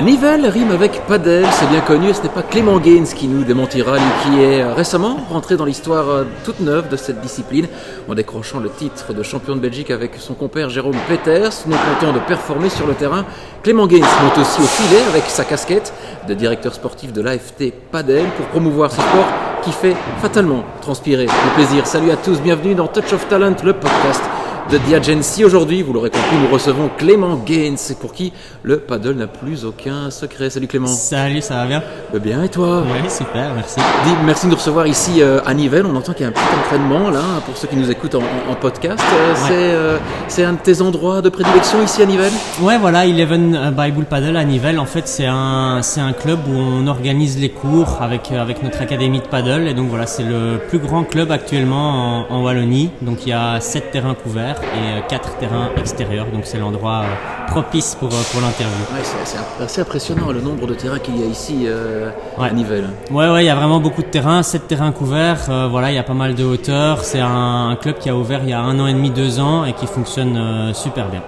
[0.00, 3.44] Nivelle rime avec Padel, c'est bien connu, et ce n'est pas Clément Gaines qui nous
[3.44, 7.68] démentira, lui qui est euh, récemment rentré dans l'histoire euh, toute neuve de cette discipline,
[8.08, 12.14] en décrochant le titre de champion de Belgique avec son compère Jérôme Peters, non content
[12.14, 13.26] de performer sur le terrain.
[13.62, 15.92] Clément Gaines monte aussi au filet avec sa casquette
[16.26, 19.26] de directeur sportif de l'AFT Padel pour promouvoir ce sport
[19.62, 21.86] qui fait fatalement transpirer le plaisir.
[21.86, 24.22] Salut à tous, bienvenue dans Touch of Talent, le podcast
[24.70, 25.44] de The Agency.
[25.44, 28.32] Aujourd'hui, vous l'aurez compris, nous recevons Clément Gaines, pour qui
[28.62, 30.50] le paddle n'a plus aucun secret.
[30.50, 30.86] Salut Clément.
[30.86, 31.82] Salut, ça va bien?
[32.14, 32.82] Eh Bien, et toi?
[32.84, 33.76] Oui, super, merci.
[34.04, 35.84] Dis, merci de nous recevoir ici euh, à Nivelles.
[35.86, 38.22] On entend qu'il y a un petit entraînement là, pour ceux qui nous écoutent en,
[38.50, 39.02] en podcast.
[39.12, 39.38] Euh, Ouais.
[39.48, 42.32] C'est euh, c'est un de tes endroits de prédilection ici à Nivelles?
[42.60, 46.56] Ouais, voilà, Eleven Bible Paddle à Nivelles, en fait, c'est un, c'est un club où
[46.56, 49.66] on organise les cours avec, euh, avec notre académie de paddle.
[49.68, 52.90] Et donc voilà, c'est le plus grand club actuellement en, en Wallonie.
[53.02, 56.26] Donc il y a 7 terrains couverts et 4 terrains extérieurs.
[56.32, 58.82] Donc c'est l'endroit euh, propice pour, euh, pour l'interview.
[58.92, 62.52] Ouais, c'est assez impressionnant le nombre de terrains qu'il y a ici euh, à Ouais.
[62.52, 62.88] Nivelles.
[63.10, 65.46] Ouais, ouais, il y a vraiment beaucoup de terrains, 7 terrains couverts.
[65.48, 67.04] euh, voilà, il y a pas mal de hauteur.
[67.04, 69.38] C'est un, un club qui a ouvert il y a un an et demi, deux
[69.40, 71.22] ans et qui fonctionne euh, super bien.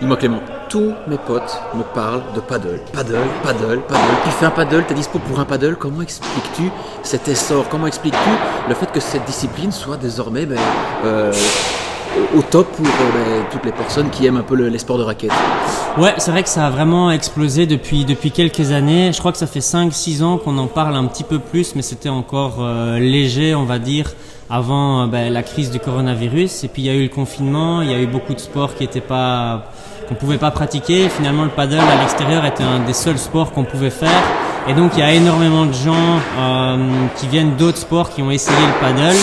[0.00, 4.00] Dis-moi Clément, tous mes potes me parlent de paddle, paddle, paddle, paddle.
[4.24, 5.76] Tu fais un paddle, t'es dispo pour un paddle.
[5.76, 6.70] Comment expliques-tu
[7.02, 7.68] cet essor?
[7.68, 8.30] Comment expliques-tu
[8.68, 10.56] le fait que cette discipline soit désormais ben,
[11.04, 11.32] euh,
[12.36, 14.98] au- top pour euh, ben, toutes les personnes qui aiment un peu le- les sports
[14.98, 15.30] de raquettes
[15.98, 19.12] Ouais, c'est vrai que ça a vraiment explosé depuis, depuis quelques années.
[19.12, 21.82] Je crois que ça fait 5-6 ans qu'on en parle un petit peu plus, mais
[21.82, 24.12] c'était encore euh, léger, on va dire,
[24.48, 26.64] avant euh, ben, la crise du coronavirus.
[26.64, 28.74] Et puis il y a eu le confinement, il y a eu beaucoup de sports
[28.74, 29.64] qui étaient pas
[30.08, 31.08] qu'on pouvait pas pratiquer.
[31.08, 34.10] Finalement, le paddle à l'extérieur était un des seuls sports qu'on pouvait faire.
[34.70, 36.76] Et donc il y a énormément de gens euh,
[37.16, 39.16] qui viennent d'autres sports qui ont essayé le paddle.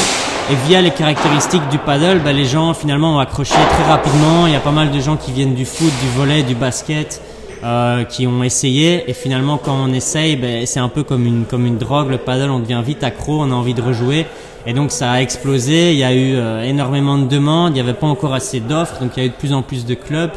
[0.52, 4.46] Et via les caractéristiques du paddle, bah, les gens finalement ont accroché très rapidement.
[4.46, 7.22] Il y a pas mal de gens qui viennent du foot, du volley, du basket,
[7.64, 9.10] euh, qui ont essayé.
[9.10, 12.10] Et finalement, quand on essaye, ben, c'est un peu comme une, comme une drogue.
[12.10, 14.26] Le paddle, on devient vite accro, on a envie de rejouer.
[14.66, 15.94] Et donc ça a explosé.
[15.94, 17.72] Il y a eu euh, énormément de demandes.
[17.72, 19.62] Il n'y avait pas encore assez d'offres, donc il y a eu de plus en
[19.62, 20.32] plus de clubs.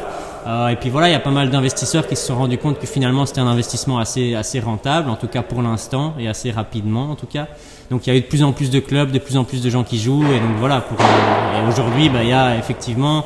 [0.47, 2.79] Euh, et puis voilà, il y a pas mal d'investisseurs qui se sont rendus compte
[2.79, 6.51] que finalement c'était un investissement assez assez rentable, en tout cas pour l'instant et assez
[6.51, 7.47] rapidement en tout cas.
[7.91, 9.61] Donc il y a eu de plus en plus de clubs, de plus en plus
[9.61, 10.81] de gens qui jouent et donc voilà.
[10.81, 13.25] Pour, euh, aujourd'hui, bah, il y a effectivement,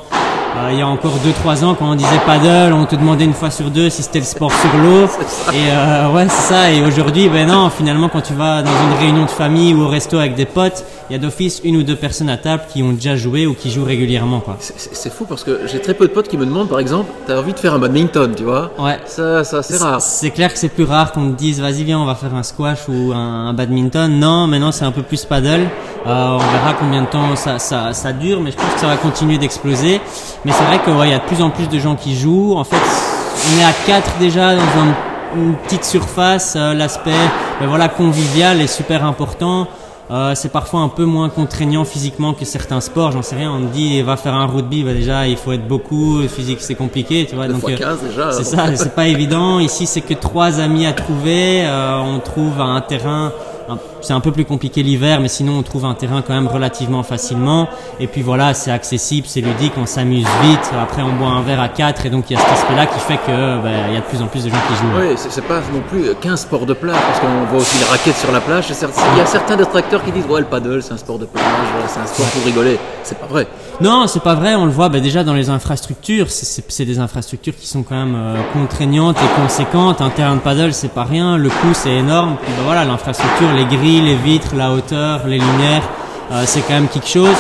[0.58, 1.14] euh, il y a encore
[1.46, 4.20] 2-3 ans quand on disait paddle, on te demandait une fois sur deux si c'était
[4.20, 5.06] le sport sur l'eau.
[5.54, 6.72] Et euh, ouais, c'est ça.
[6.72, 9.88] Et aujourd'hui, ben non, finalement quand tu vas dans une réunion de famille ou au
[9.88, 12.82] resto avec des potes, il y a d'office une ou deux personnes à table qui
[12.84, 14.58] ont déjà joué ou qui jouent régulièrement quoi.
[14.60, 17.38] C'est fou parce que j'ai très peu de potes qui me demandent par exemple, t'as
[17.38, 18.72] envie de faire un badminton, tu vois?
[18.80, 19.00] Ouais.
[19.06, 20.02] Ça, ça c'est rare.
[20.02, 22.44] C'est clair que c'est plus rare qu'on te dise vas-y viens on va faire un
[22.44, 24.20] squash ou un, un badminton.
[24.20, 25.68] Non, maintenant c'est un peu plus paddle.
[26.08, 28.88] Euh, on verra combien de temps ça, ça, ça dure, mais je pense que ça
[28.88, 30.00] va continuer d'exploser.
[30.46, 32.16] Mais c'est vrai qu'il ouais, il y a de plus en plus de gens qui
[32.16, 32.54] jouent.
[32.56, 36.54] En fait, on est à 4 déjà dans un- une petite surface.
[36.56, 37.12] Euh, L'aspect
[37.60, 39.68] ben voilà, convivial est super important.
[40.12, 43.52] Euh, c'est parfois un peu moins contraignant physiquement que certains sports, j'en sais rien.
[43.52, 46.76] On me dit va faire un rugby, bah déjà il faut être beaucoup, physique c'est
[46.76, 47.48] compliqué, tu vois.
[47.48, 48.32] Donc euh, 15 déjà.
[48.32, 49.58] c'est ça, c'est pas évident.
[49.60, 51.66] Ici, c'est que trois amis à trouver.
[51.68, 53.32] On trouve un terrain.
[53.68, 56.48] un- C'est un peu plus compliqué l'hiver, mais sinon on trouve un terrain quand même
[56.48, 57.68] relativement facilement.
[58.00, 60.72] Et puis voilà, c'est accessible, c'est ludique, on s'amuse vite.
[60.80, 63.00] Après, on boit un verre à quatre, et donc il y a cet aspect-là qui
[63.00, 65.00] fait que ben, il y a de plus en plus de gens qui jouent.
[65.00, 68.18] Oui, c'est pas non plus qu'un sport de plage, parce qu'on voit aussi les raquettes
[68.18, 68.66] sur la plage.
[68.70, 71.44] Il y a certains détracteurs qui disent Ouais, le paddle, c'est un sport de plage,
[71.88, 72.78] c'est un sport pour rigoler.
[73.04, 73.48] C'est pas vrai.
[73.82, 74.56] Non, c'est pas vrai.
[74.56, 76.30] On le voit ben, déjà dans les infrastructures.
[76.30, 80.02] C'est- des infrastructures qui sont quand même euh, contraignantes et conséquentes.
[80.02, 81.38] Un terrain de paddle, c'est pas rien.
[81.38, 82.36] Le coût, c'est énorme.
[82.42, 85.88] Puis, ben, voilà, l'infrastructure, les grilles, les vitres, la hauteur, les lumières,
[86.32, 87.36] euh, c'est quand même quelque chose.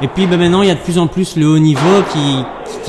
[0.00, 2.44] Et puis ben, maintenant, il y a de plus en plus le haut niveau qui,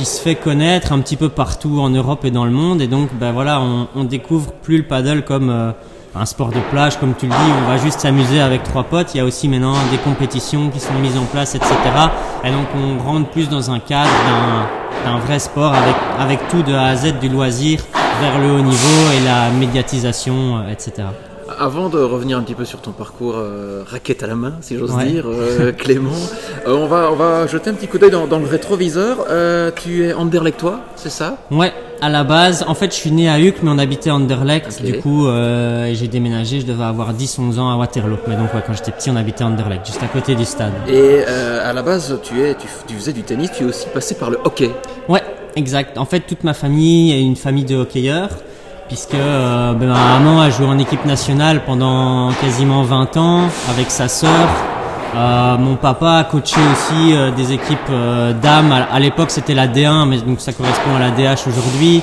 [0.06, 2.82] se fait connaître un petit peu partout en Europe et dans le monde.
[2.82, 3.62] Et donc, ben voilà,
[3.94, 5.72] on, découvre plus le paddle comme euh,
[6.16, 7.52] un sport de plage, comme tu le dis.
[7.66, 9.14] On va juste s'amuser avec trois potes.
[9.14, 11.74] Il y a aussi maintenant des compétitions qui sont mises en place, etc.
[12.46, 16.62] Et donc, on rentre plus dans un cadre d'un d'un vrai sport avec avec tout
[16.62, 17.82] de A à Z du loisir
[18.22, 21.08] vers le haut niveau et la médiatisation, euh, etc.
[21.58, 24.78] Avant de revenir un petit peu sur ton parcours euh, raquette à la main, si
[24.78, 25.06] j'ose Ouais.
[25.06, 26.12] dire, euh, Clément,
[26.68, 29.26] euh, on, va, on va jeter un petit coup d'œil dans, dans le rétroviseur.
[29.30, 31.38] Euh, tu es Anderlechtois, c'est ça?
[31.52, 34.16] Ouais, à la base, en fait, je suis né à Uccle, mais on habitait à
[34.16, 34.82] Anderlecht.
[34.84, 35.26] Du coup,
[35.94, 38.18] j'ai déménagé, je devais avoir 10-11 ans à Waterloo.
[38.28, 40.74] Mais donc, ouais, quand j'étais petit, on habitait à Anderlecht, juste à côté du stade.
[40.88, 44.16] Et à la base, tu, es, tu, tu faisais du tennis, tu es aussi passé
[44.16, 44.70] par le hockey.
[45.08, 45.24] Ouais,
[45.56, 45.98] exact.
[45.98, 48.30] En fait, toute ma famille est une famille de hockeyeurs,
[48.90, 54.10] puisque euh, ma maman a joué en équipe nationale pendant quasiment 20 ans avec sa
[54.10, 54.48] sœur.
[55.16, 58.72] Euh, mon papa a coaché aussi euh, des équipes euh, dames.
[58.72, 62.02] À, l'époque, c'était la D1, mais donc ça correspond à la DH aujourd'hui.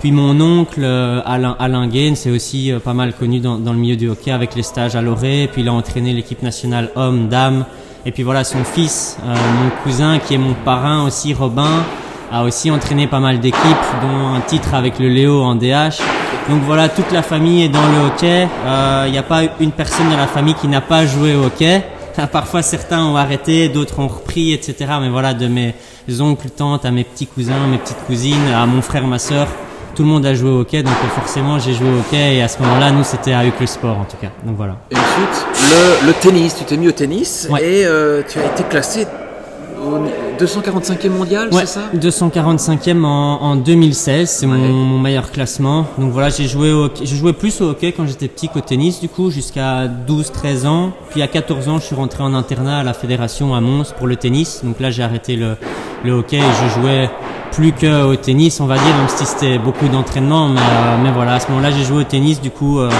[0.00, 4.08] Puis mon oncle Alain, Alain Gain, c'est aussi pas mal connu dans, le milieu du
[4.08, 5.48] hockey avec les stages à Loré.
[5.52, 7.64] Puis il a entraîné l'équipe nationale homme, dame.
[8.04, 11.84] Et puis voilà, son fils, mon cousin qui est mon parrain aussi, Robin,
[12.32, 13.62] a aussi entraîné pas mal d'équipes,
[14.02, 16.00] dont un titre avec le Léo en DH.
[16.48, 18.48] Donc voilà, toute la famille est dans le hockey.
[19.06, 21.82] Il n'y a pas une personne dans la famille qui n'a pas joué au hockey.
[22.32, 24.76] Parfois certains ont arrêté, d'autres ont repris, etc.
[25.00, 25.74] Mais voilà, de mes
[26.20, 29.46] oncles, tantes, à mes petits cousins, mes petites cousines, à mon frère, ma sœur,
[29.94, 32.48] tout le monde a joué au hockey, donc forcément j'ai joué au hockey et à
[32.48, 34.30] ce moment-là, nous c'était avec le sport en tout cas.
[34.44, 34.76] Donc voilà.
[34.90, 38.62] Et ensuite, le, le tennis, tu t'es mis au tennis et euh, tu as été
[38.64, 39.06] classé
[39.82, 41.90] au 245e mondial, ouais, c'est ça?
[41.96, 45.86] 245e en, en 2016, c'est mon, mon, meilleur classement.
[45.98, 49.00] Donc voilà, j'ai joué au j'ai joué plus au hockey quand j'étais petit qu'au tennis
[49.00, 50.92] du coup, jusqu'à 12-13 ans.
[51.10, 54.06] Puis à 14 ans, je suis rentré en internat à la fédération à Mons pour
[54.06, 54.62] le tennis.
[54.64, 55.56] Donc là, j'ai arrêté le,
[56.04, 57.10] le hockey et je jouais
[57.52, 60.48] plus qu'au tennis, on va dire, même si c'était beaucoup d'entraînement.
[60.48, 62.90] Mais, euh, mais voilà, à ce moment-là, j'ai joué au tennis, du coup, euh,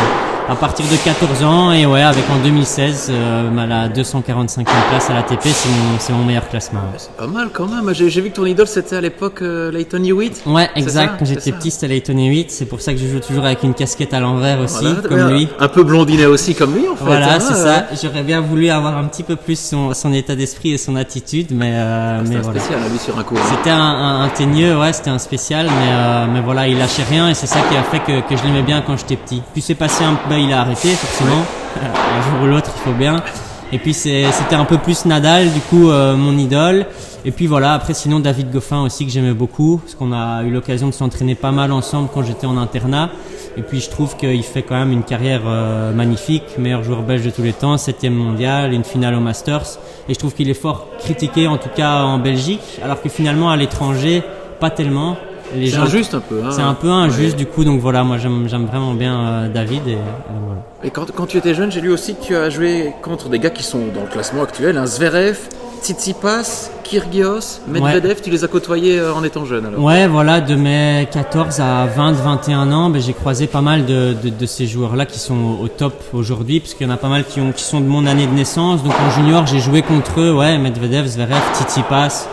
[0.48, 1.72] à partir de 14 ans.
[1.72, 5.68] Et ouais, avec en 2016, euh, la 245e place à l'ATP, c'est
[6.12, 6.80] mon, mon, meilleur classement.
[6.96, 7.92] C'est pas mal quand même.
[7.94, 10.42] J'ai vu que ton idole, c'était à l'époque euh, Leighton Hewitt.
[10.46, 11.14] Ouais, exact.
[11.18, 12.50] Quand j'étais petit, c'était Leighton Hewitt.
[12.50, 15.34] C'est pour ça que je joue toujours avec une casquette à l'envers aussi, voilà, comme
[15.34, 15.48] lui.
[15.58, 17.04] Un peu blondinet aussi, comme lui, en fait.
[17.04, 17.86] Voilà, hein, c'est ça.
[18.02, 21.48] J'aurais bien voulu avoir un petit peu plus son, son état d'esprit et son attitude,
[21.52, 22.60] mais, euh, ah, mais un voilà.
[22.60, 23.36] spécial, lui, sur un coup.
[23.36, 23.42] hein.
[23.50, 27.04] C'était un, un, un teigneux, ouais, c'était un spécial, mais, euh, mais voilà, il lâchait
[27.08, 29.42] rien et c'est ça qui a fait que, que je l'aimais bien quand j'étais petit.
[29.52, 31.42] Puis c'est passé un ben, il a arrêté, forcément.
[31.76, 33.22] un jour ou l'autre, il faut bien.
[33.70, 36.86] Et puis c'était un peu plus Nadal, du coup, euh, mon idole.
[37.26, 40.50] Et puis voilà, après sinon David Goffin aussi que j'aimais beaucoup, parce qu'on a eu
[40.50, 43.10] l'occasion de s'entraîner pas mal ensemble quand j'étais en internat.
[43.58, 47.24] Et puis je trouve qu'il fait quand même une carrière euh, magnifique, meilleur joueur belge
[47.24, 49.78] de tous les temps, septième mondial, une finale au Masters.
[50.08, 53.50] Et je trouve qu'il est fort critiqué, en tout cas en Belgique, alors que finalement
[53.50, 54.22] à l'étranger,
[54.60, 55.16] pas tellement.
[55.52, 55.82] C'est gens...
[55.82, 56.42] injuste un peu.
[56.44, 56.50] Hein.
[56.50, 57.44] C'est un peu injuste ouais.
[57.44, 59.96] du coup, donc voilà, moi j'aime vraiment bien euh, David et, et
[60.44, 60.62] voilà.
[60.84, 63.38] Et quand, quand tu étais jeune, j'ai lu aussi que tu as joué contre des
[63.38, 65.38] gars qui sont dans le classement actuel, un hein, Zverev,
[65.82, 68.22] Tsitsipas, Kyrgios, Medvedev, ouais.
[68.22, 71.86] tu les as côtoyés euh, en étant jeune alors Ouais, voilà, de mes 14 à
[71.86, 75.58] 20, 21 ans, ben, j'ai croisé pas mal de, de, de ces joueurs-là qui sont
[75.60, 77.86] au top aujourd'hui, parce qu'il y en a pas mal qui, ont, qui sont de
[77.86, 78.84] mon année de naissance.
[78.84, 82.28] Donc en junior, j'ai joué contre eux, ouais, Medvedev, Zverev, Tsitsipas,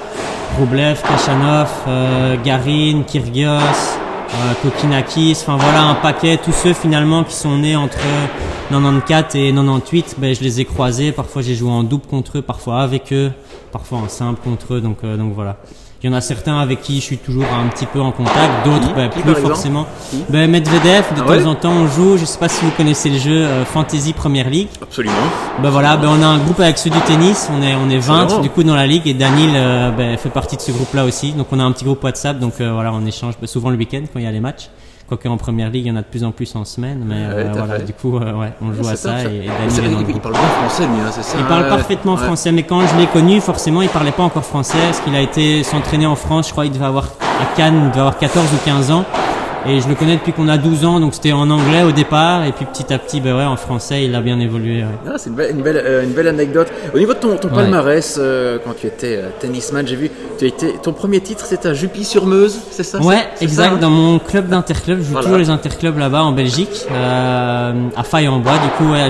[0.59, 3.97] Rublev, Kachanov, euh, Garin, Kyrgios,
[4.61, 7.97] Kokinakis, enfin voilà un paquet, tous ceux finalement qui sont nés entre
[8.69, 12.41] 94 et 98, ben, je les ai croisés, parfois j'ai joué en double contre eux,
[12.41, 13.31] parfois avec eux,
[13.71, 15.57] parfois en simple contre eux, donc, euh, donc voilà.
[16.01, 18.65] Il y en a certains avec qui je suis toujours un petit peu en contact,
[18.65, 19.85] d'autres ben, plus forcément.
[20.29, 22.71] Ben, Medvedev, de ah temps ouais en temps on joue, je sais pas si vous
[22.71, 24.69] connaissez le jeu euh, Fantasy Premier League.
[24.81, 25.13] Absolument.
[25.61, 27.97] Ben voilà, ben on a un groupe avec ceux du tennis, on est on est
[27.97, 30.93] 20 du coup dans la ligue et Daniel euh, ben, fait partie de ce groupe
[30.93, 31.33] là aussi.
[31.33, 33.75] Donc on a un petit groupe WhatsApp, donc euh, voilà, on échange ben, souvent le
[33.75, 34.69] week-end quand il y a les matchs.
[35.09, 37.15] Quoique en première ligue, il y en a de plus en plus en semaine, mais
[37.15, 37.85] ouais, euh, voilà, fait.
[37.85, 39.29] du coup, euh, ouais, on joue à ça, top, ça.
[39.31, 42.23] et, Daniel il, parle bien français, lui, hein, c'est ça Il parle parfaitement Ouais.
[42.25, 45.21] français, mais quand je l'ai connu, forcément, il parlait pas encore français, parce qu'il a
[45.21, 48.45] été s'entraîner en France, je crois, il devait avoir, à Cannes, il devait avoir 14
[48.53, 49.03] ou 15 ans.
[49.67, 52.45] Et je le connais depuis qu'on a 12 ans, donc c'était en anglais au départ,
[52.45, 54.81] et puis petit à petit, ben ouais, en français, il a bien évolué.
[54.83, 54.87] ouais.
[55.07, 56.67] Ah, c'est une belle, une, belle, euh, une belle anecdote.
[56.93, 57.55] Au niveau de ton, ton Ouais.
[57.55, 61.67] palmarès, euh, quand tu étais euh, tennisman, j'ai vu, tu été, ton premier titre c'était
[61.69, 62.99] à Juppy-sur-Meuse, c'est ça?
[63.01, 63.63] Ouais, c'est- c'est exact.
[63.69, 63.77] ça, hein?
[63.81, 65.23] dans mon club d'interclub, je joue Voilà.
[65.25, 69.09] toujours les interclubs là-bas en Belgique, à Faille-en-Bois, du coup, ouais, à.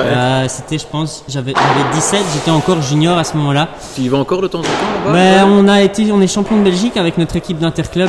[0.00, 3.68] Euh, c'était, je pense, j'avais, j'avais 17, j'étais encore junior à ce moment-là.
[3.94, 4.68] Tu y vas encore de temps en temps
[5.06, 5.12] là-bas?
[5.12, 8.08] Ben, on a été, on est champion de Belgique avec notre équipe d'interclub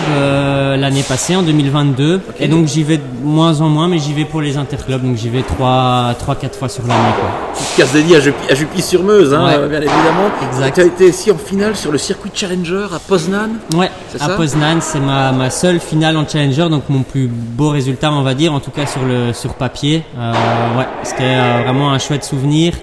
[0.77, 2.15] l'année passée, en 2022.
[2.15, 2.21] Ok.
[2.39, 5.15] Et donc j'y vais de moins en moins, mais j'y vais pour les interclubs, donc
[5.17, 7.29] j'y vais trois, trois, quatre fois sur l'année, quoi.
[7.53, 8.17] Petite casse dédiée
[8.49, 9.67] à Juppy-sur-Meuse, hein, Ouais.
[9.69, 10.29] bien évidemment.
[10.51, 10.75] Exact.
[10.75, 13.49] Tu as été aussi en finale sur le circuit Challenger à Poznan.
[13.75, 18.11] Ouais, à Poznan, c'est ma, ma seule finale en Challenger, donc mon plus beau résultat,
[18.11, 20.03] on va dire, en tout cas sur le sur papier.
[20.17, 20.31] Euh,
[20.77, 22.73] ouais, c'était euh, vraiment un chouette souvenir.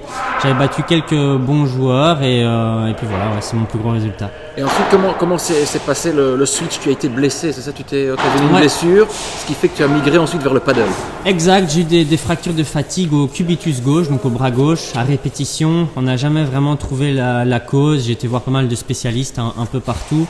[0.42, 3.90] J'avais battu quelques bons joueurs et, euh, et puis voilà, ouais, c'est mon plus gros
[3.90, 4.30] résultat.
[4.56, 6.78] Et ensuite, comment comment s'est s'est passé le, le switch?
[6.80, 7.72] Tu as été blessé, c'est ça?
[7.72, 8.60] Tu t'es occasionné une Ouais.
[8.60, 10.86] blessure, ce qui fait que tu as migré ensuite vers le paddle.
[11.24, 14.94] Exact, j'ai eu des, des fractures de fatigue au cubitus gauche, donc au bras gauche,
[14.94, 15.88] à répétition.
[15.96, 18.06] On n'a jamais vraiment trouvé la, la cause.
[18.06, 20.26] J'ai été voir pas mal de spécialistes un, un peu partout.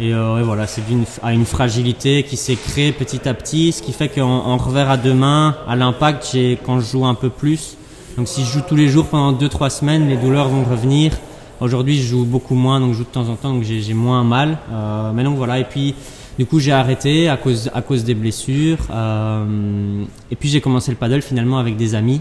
[0.00, 3.72] Et, euh, et voilà, c'est dû à une fragilité qui s'est créée petit à petit,
[3.72, 7.04] ce qui fait qu'en en revers à deux mains, à l'impact, j'ai quand je joue
[7.04, 7.76] un peu plus.
[8.16, 11.12] Donc si je joue tous les jours pendant 2-3 semaines, les douleurs vont revenir.
[11.60, 13.94] Aujourd'hui, je joue beaucoup moins, donc je joue de temps en temps, donc j'ai j'ai
[13.94, 14.58] moins mal.
[14.72, 15.96] Euh, mais donc voilà, et puis
[16.38, 18.78] du coup, j'ai arrêté à cause, à cause des blessures.
[18.90, 22.20] Euh, et puis, j'ai commencé le paddle finalement avec des amis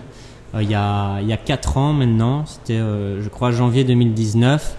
[0.56, 2.46] euh, il, y a, il y a 4 ans maintenant.
[2.46, 4.76] C'était, euh, je crois, janvier 2019.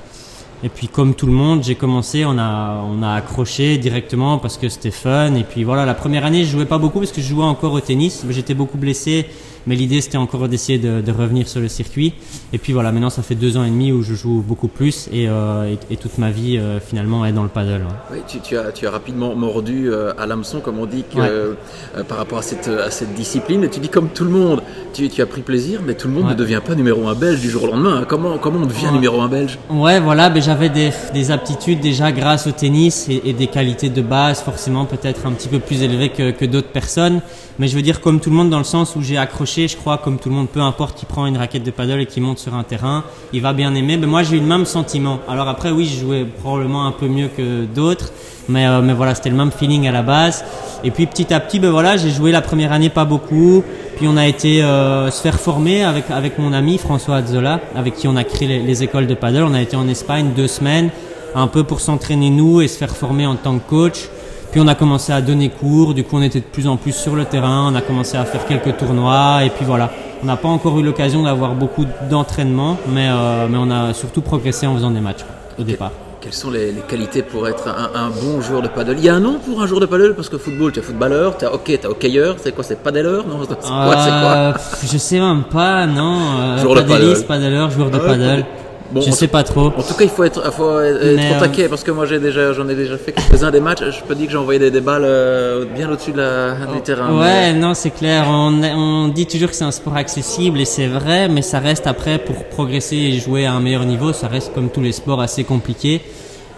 [0.64, 4.57] Et puis comme tout le monde, j'ai commencé, on a, on a accroché directement parce
[4.57, 5.35] que c'était fun.
[5.37, 7.75] Et puis voilà, la première année, je jouais pas beaucoup parce que je jouais encore
[7.75, 8.25] au tennis.
[8.28, 9.26] J'étais beaucoup blessé
[9.67, 12.15] mais l'idée, c'était encore d'essayer de, de, revenir sur le circuit.
[12.53, 15.09] Et puis voilà, maintenant, ça fait deux ans et demi où je joue beaucoup plus
[15.12, 17.83] et, euh, et, et toute ma vie, euh, finalement, est dans le paddle.
[17.83, 18.17] Ouais.
[18.17, 21.19] Oui, tu, tu, as, tu as rapidement mordu euh, à l'hameçon, comme on dit, que,
[21.19, 22.05] ouais.
[22.09, 23.65] Par rapport à cette, à cette discipline.
[23.65, 24.62] Et tu dis, comme tout le monde,
[24.95, 26.31] tu, tu as pris plaisir, mais tout le monde ouais.
[26.31, 28.05] ne devient pas numéro un belge du jour au lendemain.
[28.09, 29.59] Comment, comment on devient numéro un belge?
[29.71, 33.91] Ouais, voilà, ben, j'avais des, des, aptitudes déjà grâce au tennis et, et des qualités
[33.91, 37.21] de base, forcément peut-être un petit peu plus élevées que, que d'autres personnes.
[37.59, 39.77] Mais je veux dire, comme tout le monde, dans le sens où j'ai accroché, je
[39.77, 42.21] crois, comme tout le monde, peu importe qui prend une raquette de paddle et qui
[42.21, 43.97] monte sur un terrain, il va bien aimer.
[43.97, 45.19] Mais moi, j'ai eu le même sentiment.
[45.29, 48.12] Alors après, oui, je jouais probablement un peu mieux que d'autres.
[48.49, 50.45] Mais, euh, mais voilà, c'était le même feeling à la base.
[50.85, 53.62] Et puis petit à petit, ben voilà, j'ai joué la première année pas beaucoup.
[53.97, 57.95] Puis on a été euh, se faire former avec avec mon ami François Azzola, avec
[57.97, 59.43] qui on a créé les, les écoles de paddle.
[59.43, 60.91] On a été en Espagne deux semaines,
[61.35, 64.09] un peu pour s'entraîner nous et se faire former en tant que coach.
[64.50, 66.93] Puis on a commencé à donner cours, du coup on était de plus en plus
[66.93, 69.90] sur le terrain, on a commencé à faire quelques tournois et puis voilà.
[70.23, 74.21] On n'a pas encore eu l'occasion d'avoir beaucoup d'entraînement, mais, euh, mais on a surtout
[74.21, 75.25] progressé en faisant des matchs
[75.59, 75.93] au départ.
[76.21, 78.97] Quelles sont les, les qualités pour être un, un, bon joueur de paddle?
[78.99, 80.14] Il y a un nom pour un joueur de paddle?
[80.17, 82.83] Parce que football, tu es footballeur, tu as hockey, tu as hockeyeur, c'est quoi C'est
[82.83, 84.61] paddleur Non, c'est quoi, euh, quoi?
[84.83, 86.19] Je sais même pas, non.
[86.40, 88.45] Euh, joueur paddliste, paddleur, joueur de ah, paddle.
[88.90, 89.66] Bon, je sais pas trop.
[89.66, 91.68] En tout cas, il faut être, faut être au taquet euh...
[91.68, 93.83] parce que moi, j'ai déjà, j'en ai déjà fait quelques-uns des matchs.
[93.90, 96.75] Je peux dire que j'ai envoyé des, des balles euh, bien au-dessus de la, oh.
[96.75, 97.11] du terrain.
[97.11, 97.54] Ouais, mais...
[97.54, 98.25] non, c'est clair.
[98.28, 101.87] On, on dit toujours que c'est un sport accessible et c'est vrai, mais ça reste
[101.87, 105.21] après pour progresser et jouer à un meilleur niveau, ça reste comme tous les sports
[105.21, 106.00] assez compliqué.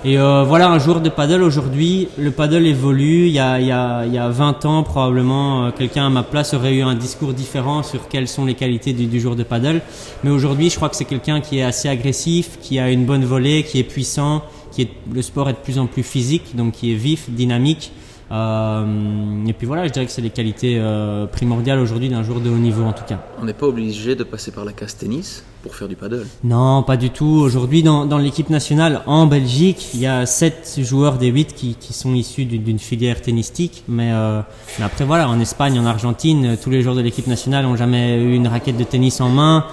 [0.02, 3.26] Et euh, voilà, un joueur de paddle aujourd'hui, le paddle évolue.
[3.26, 6.09] Il y a, il y a, il y a 20 ans, probablement, euh, quelqu'un à
[6.09, 9.42] ma place aurait eu un discours différent sur quelles sont les qualités du, du de
[9.42, 9.83] paddle.
[10.25, 13.26] Mais aujourd'hui, je crois que c'est quelqu'un qui est assez agressif, qui a une bonne
[13.26, 14.42] volée, qui est puissant,
[14.73, 17.92] qui est, le sport est de plus en plus physique, donc qui est vif, dynamique.
[18.30, 22.40] Euh, et puis voilà, je dirais que c'est les qualités euh, primordiales aujourd'hui d'un joueur
[22.40, 23.18] de haut niveau en tout cas.
[23.40, 26.82] On n'est pas obligé de passer par la case tennis pour faire du paddle Non,
[26.82, 27.26] pas du tout.
[27.26, 31.75] Aujourd'hui, dans, dans l'équipe nationale en Belgique, il y a 7 joueurs des 8 qui,
[31.75, 33.84] qui sont issus d'une filière tennistique.
[33.88, 34.40] Mais, euh,
[34.78, 38.16] mais, après, voilà, en Espagne, en Argentine, tous les joueurs de l'équipe nationale ont jamais
[38.22, 39.66] eu une raquette de tennis en main.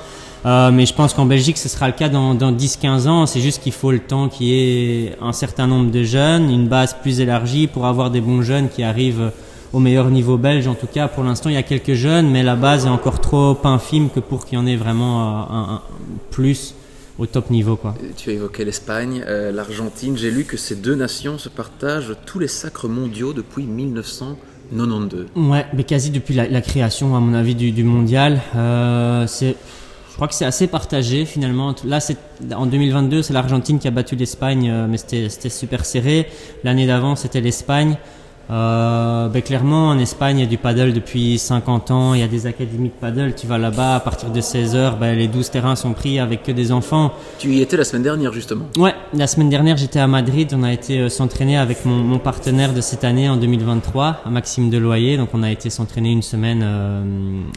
[0.45, 3.25] Euh, mais je pense qu'en Belgique, ce sera le cas dans, dans 10-15 ans.
[3.25, 4.53] C'est juste qu'il faut le temps qu'il y
[5.05, 8.69] ait un certain nombre de jeunes, une base plus élargie pour avoir des bons jeunes
[8.69, 9.31] qui arrivent
[9.73, 10.67] au meilleur niveau belge.
[10.67, 13.19] En tout cas, pour l'instant, il y a quelques jeunes, mais la base est encore
[13.19, 15.81] trop infime que pour qu'il y en ait vraiment un, un
[16.31, 16.73] plus
[17.19, 17.75] au top niveau.
[17.75, 17.95] Quoi.
[18.15, 20.15] Tu as évoqué l'Espagne, euh, l'Argentine.
[20.17, 25.25] J'ai lu que ces deux nations se partagent tous les sacres mondiaux depuis 1992.
[25.35, 28.41] Ouais, mais quasi depuis la, la création, à mon avis, du, du mondial.
[28.55, 29.55] Euh, c'est
[30.17, 31.75] crois que c'est assez partagé finalement.
[31.85, 32.17] Là, c'est
[32.51, 36.27] en 2022, c'est l'Argentine qui a battu l'Espagne, euh, mais c'était super serré.
[36.63, 37.97] L'année d'avant, c'était l'Espagne.
[38.49, 42.13] Euh, ben clairement, en Espagne, il y a du paddle depuis 50 ans.
[42.13, 43.33] Il y a des académies de paddle.
[43.35, 46.43] Tu vas là-bas, à partir de 16 heures, ben, les 12 terrains sont pris avec
[46.43, 47.11] que des enfants.
[47.39, 50.53] Tu y étais la semaine dernière, justement Ouais, la semaine dernière, j'étais à Madrid.
[50.57, 54.29] On a été euh, s'entraîner avec mon, mon, partenaire de cette année, en 2023, à
[54.29, 55.17] Maxime Deloyer.
[55.17, 57.01] Donc, on a été s'entraîner une semaine euh,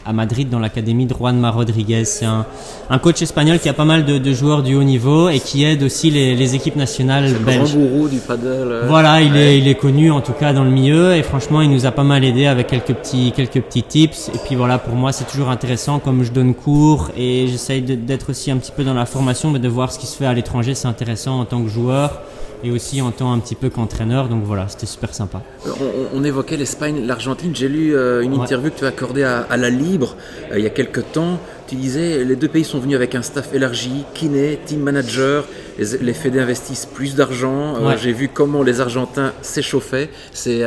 [0.04, 2.04] à Madrid dans l'académie de Juanma Rodriguez.
[2.04, 2.46] C'est un,
[2.88, 5.62] un, coach espagnol qui a pas mal de, de, joueurs du haut niveau et qui
[5.64, 7.74] aide aussi les, les équipes nationales belges.
[7.74, 8.42] Le grand gourou du paddle.
[8.70, 9.38] Euh, voilà, il, ouais.
[9.38, 11.90] est, il est connu, en tout cas, dans le milieu et franchement il nous a
[11.90, 14.30] pas mal aidé avec quelques petits quelques petits tips.
[14.34, 18.30] Et puis voilà pour moi c'est toujours intéressant comme je donne cours et j'essaye d'être
[18.30, 20.32] aussi un petit peu dans la formation mais de voir ce qui se fait à
[20.32, 22.22] l'étranger c'est intéressant en tant que joueur
[22.64, 26.24] et aussi en tant un petit peu qu'entraîneur donc voilà c'était super sympa on, on
[26.24, 29.70] évoquait l'Espagne l'Argentine j'ai lu euh, une interview que tu as accordée à, à, la
[29.70, 30.16] Libre
[30.50, 31.38] euh, il y a quelques temps
[31.68, 35.44] tu disais les deux pays sont venus avec un staff élargi kiné team manager
[35.80, 37.76] les, les fédés investissent plus d'argent.
[37.76, 37.98] Euh, ouais.
[37.98, 40.10] J'ai vu comment les Argentins s'échauffaient.
[40.32, 40.62] C'est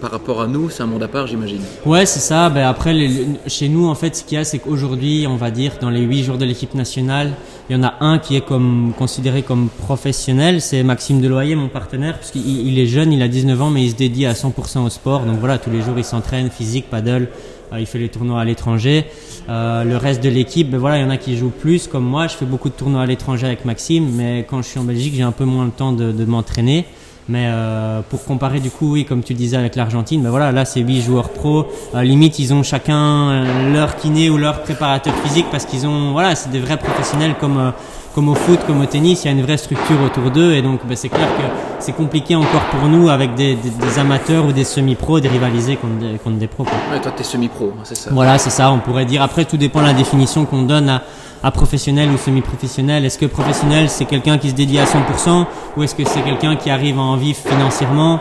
[0.00, 1.62] par rapport à nous, c'est un monde à part, j'imagine.
[1.84, 2.50] Ouais, c'est ça.
[2.50, 5.50] Ben après, les, chez nous, en fait, ce qu'il y a, c'est qu'aujourd'hui, on va
[5.50, 7.32] dire, dans les huit jours de l'équipe nationale,
[7.68, 10.60] il y en a un qui est comme considéré comme professionnel.
[10.60, 13.84] C'est Maxime Deloyer, mon partenaire, parce qu'il il est jeune, il a 19 ans, mais
[13.84, 15.24] il se dédie à 100% au sport.
[15.24, 17.28] Donc voilà, tous les jours, il s'entraîne, physique, paddle.
[17.72, 19.06] Euh, il fait les tournois à l'étranger.
[19.48, 22.04] Euh, le reste de l'équipe, ben voilà, il y en a qui jouent plus comme
[22.04, 22.28] moi.
[22.28, 25.14] Je fais beaucoup de tournois à l'étranger avec Maxime, mais quand je suis en Belgique,
[25.16, 26.86] j'ai un peu moins le temps de m'entraîner.
[27.28, 30.64] Mais euh, pour comparer du coup, oui, comme tu disais avec l'Argentine, ben voilà, là
[30.64, 31.66] c'est huit joueurs pro.
[31.94, 36.34] Euh, limite, ils ont chacun leur kiné ou leur préparateur physique parce qu'ils ont, voilà,
[36.34, 37.72] c'est des vrais professionnels comme
[38.16, 40.62] comme au foot, comme au tennis, il y a une vraie structure autour d'eux et
[40.62, 41.42] donc ben, c'est clair que
[41.80, 43.58] c'est compliqué encore pour nous avec des,
[43.98, 46.64] amateurs ou des semi-pros de rivaliser contre des, contre des pros.
[46.90, 48.10] Ouais, toi, tu es semi-pro, c'est ça.
[48.14, 49.20] Voilà, c'est ça, on pourrait dire.
[49.20, 51.02] Après, tout dépend de la définition qu'on donne à,
[51.46, 53.04] à professionnel ou semi-professionnel?
[53.04, 56.56] Est-ce que professionnel, c'est quelqu'un qui se dédie à 100% ou est-ce que c'est quelqu'un
[56.56, 58.20] qui arrive à en vivre financièrement?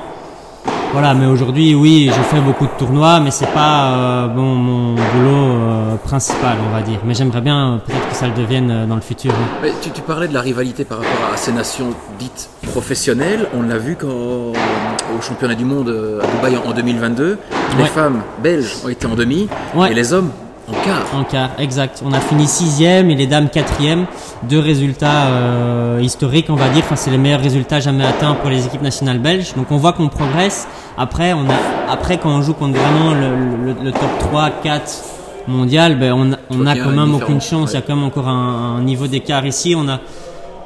[0.92, 4.94] Voilà, mais aujourd'hui, oui, je fais beaucoup de tournois, mais c'est pas euh, bon, mon
[4.94, 7.00] boulot euh, principal, on va dire.
[7.04, 9.34] Mais j'aimerais bien euh, peut-être que ça le devienne dans le futur.
[9.82, 11.90] tu, tu, parlais de la rivalité par rapport à ces nations
[12.20, 13.48] dites professionnelles.
[13.56, 15.90] On l'a vu quand, au championnat du monde
[16.22, 17.40] à Dubaï en, 2022.
[17.80, 19.50] Les femmes belges ont été en demi
[19.90, 20.30] et les hommes
[20.68, 21.06] en quart.
[21.14, 22.02] En quart, exact.
[22.06, 24.06] On a fini sixième et les dames quatrième.
[24.44, 26.84] Deux résultats euh, historiques, on va dire.
[26.84, 29.54] Enfin, c'est les meilleurs résultats jamais atteints pour les équipes nationales belges.
[29.56, 30.68] Donc, on voit qu'on progresse.
[30.98, 35.04] Après, on a, après, quand on joue contre vraiment le, le, top 3, 4
[35.48, 37.72] mondial, ben, on, on a quand même aucune chance.
[37.72, 39.76] Il y a quand même encore un, un niveau d'écart ici.
[39.78, 40.00] On a,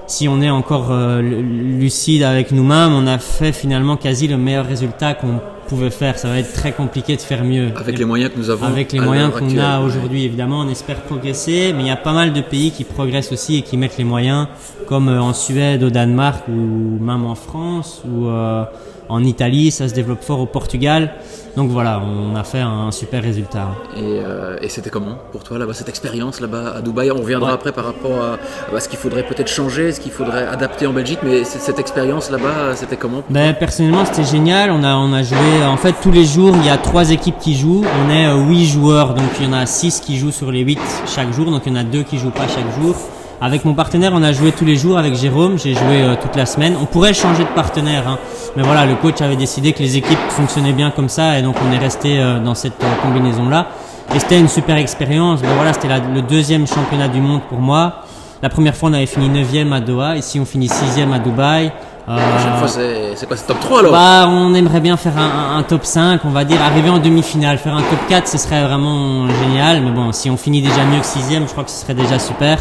[0.10, 4.66] si on est encore euh, lucide avec nous-mêmes, on a fait finalement quasi le meilleur
[4.66, 6.18] résultat qu'on pouvait faire.
[6.18, 7.72] Ça va être très compliqué de faire mieux.
[7.76, 8.66] Avec les moyens que nous avons.
[8.66, 12.14] Avec les moyens qu'on a aujourd'hui, évidemment, on espère progresser, mais il y a pas
[12.14, 14.48] mal de pays qui progressent aussi et qui mettent les moyens,
[14.88, 18.64] comme euh, en Suède, au Danemark ou même en France ou euh,
[19.10, 19.72] en Italie.
[19.72, 21.12] Ça se développe fort au Portugal.
[21.56, 23.70] Donc voilà, on a fait un super résultat.
[23.98, 27.12] Et, euh, et c'était comment pour toi là-bas, cette expérience là-bas à Dubaï?
[27.12, 28.38] On reviendra après par rapport
[28.74, 32.30] à, ce qu'il faudrait peut-être changer, ce qu'il faudrait adapter en Belgique, mais cette expérience
[32.30, 34.72] là-bas, c'était comment ben, Personnellement, c'était génial.
[34.72, 37.40] On a, on a joué, en fait, tous les jours, il y a trois équipes
[37.40, 37.84] qui jouent.
[38.06, 40.62] On est euh, huit joueurs, donc il y en a six qui jouent sur les
[40.62, 42.96] huit chaque jour, donc il y en a deux qui jouent pas chaque jour.
[43.42, 45.58] Avec mon partenaire, on a joué tous les jours avec Jérôme.
[45.58, 46.76] J'ai joué euh, toute la semaine.
[46.82, 48.18] On pourrait changer de partenaire, hein.
[48.58, 51.56] mais voilà, le coach avait décidé que les équipes fonctionnaient bien comme ça, et donc
[51.66, 53.68] on est resté euh, dans cette euh, combinaison-là.
[54.14, 55.42] Et c'était une super expérience.
[55.42, 58.02] Ben voilà, c'était le deuxième championnat du monde pour moi.
[58.42, 60.18] La première fois, on avait fini 9 à Doha.
[60.18, 61.72] Ici, on finit 6 à Dubaï.
[62.08, 63.92] La prochaine fois, c'est quoi C'est top 3 alors?
[63.92, 67.60] Bah, On aimerait bien faire un, un, top 5, on va dire, arriver en demi-finale.
[67.60, 69.84] Faire un top 4, ce serait vraiment génial.
[69.84, 72.18] Mais bon, si on finit déjà mieux que 6 je crois que ce serait déjà
[72.18, 72.58] super.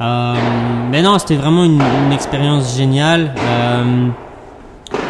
[0.00, 0.34] Euh,
[0.90, 3.34] mais non, c'était vraiment une, expérience géniale.
[3.38, 4.08] Euh,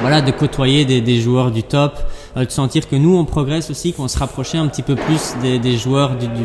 [0.00, 1.98] voilà, de côtoyer des, joueurs du top,
[2.36, 5.58] de sentir que nous on progresse aussi, qu'on se rapprochait un petit peu plus des,
[5.58, 6.44] des joueurs du, du, du,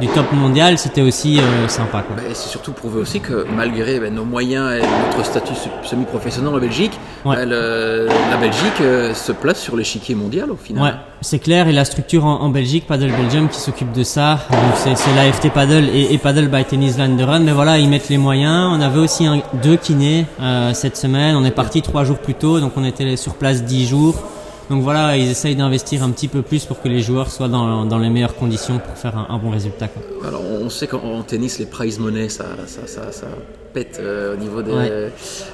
[0.00, 2.02] du, top mondial, c'était aussi euh, sympa.
[2.02, 2.16] Quoi.
[2.32, 6.98] c'est surtout prouver aussi que malgré ben, nos moyens et notre statut semi-professionnel en Belgique,
[7.24, 10.82] ben, la Belgique euh, se place sur l'échiquier mondial au final.
[10.82, 14.40] Ouais, c'est clair et la structure en, en Belgique, Paddle Belgium qui s'occupe de ça,
[14.50, 18.18] donc c'est l'AFT Paddle et, et, Paddle by Tennis Run, mais voilà ils mettent les
[18.18, 18.70] moyens.
[18.72, 20.24] On avait aussi un, deux kinés
[20.72, 23.86] cette semaine, on est parti trois jours plus tôt, donc on était sur place dix
[23.86, 24.14] jours.
[24.70, 27.98] Donc voilà, ils essayent d'investir un petit peu plus pour que les joueurs soient dans,
[27.98, 29.88] les meilleures conditions pour faire un, bon résultat.
[30.26, 33.26] Alors on sait qu'en tennis, les prize money, ça, ça, ça, ça
[33.72, 34.72] pète euh, au niveau des,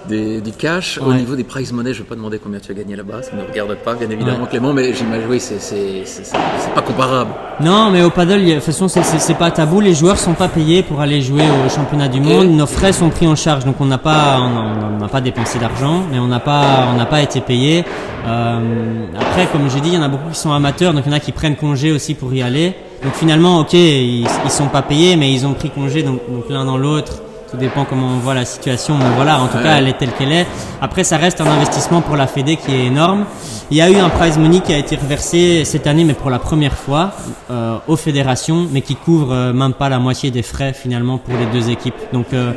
[0.09, 0.99] des, du cash.
[0.99, 3.23] Au niveau des prize money, je ne vais pas demander combien tu as gagné là-bas,
[3.23, 7.31] ça ne regarde pas, bien évidemment, Clément, mais j'imagine, oui, c'est pas comparable.
[7.61, 9.81] Non, mais au paddle, de toute façon, c'est pas tabou.
[9.81, 12.49] Les joueurs sont pas payés pour aller jouer au championnat du monde.
[12.51, 16.03] Nos frais sont pris en charge, donc on n'a pas, on n'a pas dépensé d'argent,
[16.11, 17.85] mais on n'a pas, on n'a pas été payé.
[18.27, 21.11] Euh, après, comme j'ai dit, il y en a beaucoup qui sont amateurs, donc il
[21.11, 22.75] y en a qui prennent congé aussi pour y aller.
[23.03, 26.45] Donc finalement, ok, ils, ils sont pas payés, mais ils ont pris congé, donc, donc
[26.51, 29.79] l'un dans l'autre tout dépend comment on voit la situation, mais voilà, en tout cas,
[29.79, 30.47] elle est telle qu'elle est.
[30.81, 33.25] Après, ça reste un investissement pour la Fédé qui est énorme.
[33.71, 36.31] Il y a eu un prize money qui a été reversé cette année, mais pour
[36.31, 37.13] la première fois,
[37.51, 41.35] euh, aux fédérations, mais qui couvre euh, même pas la moitié des frais finalement pour
[41.39, 41.95] les deux équipes.
[42.13, 42.53] Donc, euh,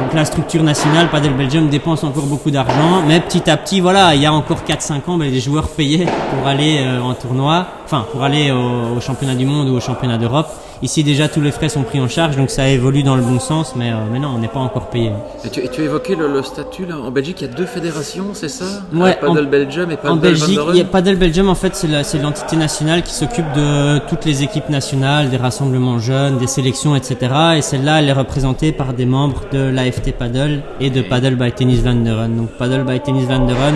[0.00, 4.14] donc la structure nationale, Padel Belgium, dépense encore beaucoup d'argent, mais petit à petit, voilà,
[4.14, 7.66] il y a encore 4-5 ans, ben, les joueurs payaient pour aller euh, en tournoi,
[7.84, 10.48] enfin pour aller au, au championnat du monde ou au championnat d'Europe.
[10.82, 13.38] Ici déjà tous les frais sont pris en charge, donc ça évolue dans le bon
[13.38, 15.12] sens, mais, euh, mais non, on n'est pas encore payé.
[15.44, 16.96] Et tu, évoqué le, le, statut là.
[16.96, 18.64] En Belgique, il y a deux fédérations, c'est ça?
[18.94, 19.18] Ouais.
[19.20, 22.56] Paddle Belgium et Paddle En Belgique, il y a Paddle Belgium en fait, c'est l'entité
[22.56, 27.16] nationale qui s'occupe de toutes les équipes nationales, des rassemblements jeunes, des sélections, etc.
[27.58, 31.52] Et celle-là, elle est représentée par des membres de l'AFT Paddle et de Paddle by
[31.52, 32.34] Tennis Vanderen.
[32.36, 33.74] Donc Paddle by Tennis Vanderen